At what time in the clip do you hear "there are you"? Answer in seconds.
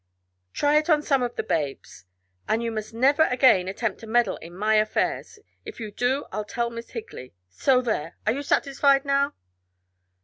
7.83-8.41